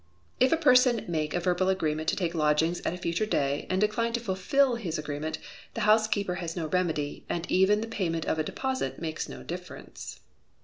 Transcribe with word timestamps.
If 0.39 0.51
a 0.51 0.57
person 0.57 1.05
make 1.07 1.35
a 1.35 1.39
verbal 1.39 1.69
agreement 1.69 2.09
to 2.09 2.15
take 2.15 2.33
lodgings 2.33 2.81
at 2.83 2.91
a 2.95 2.97
future 2.97 3.27
day, 3.27 3.67
and 3.69 3.79
decline 3.79 4.13
to 4.13 4.19
fulfil 4.19 4.73
his 4.77 4.97
agreement, 4.97 5.37
the 5.75 5.81
housekeeper 5.81 6.33
has 6.41 6.55
no 6.55 6.65
remedy, 6.69 7.23
and 7.29 7.45
even 7.51 7.81
the 7.81 7.87
payment 7.87 8.25
of 8.25 8.39
a 8.39 8.43
deposit 8.43 8.99
makes 8.99 9.29
no 9.29 9.43
difference. 9.43 10.19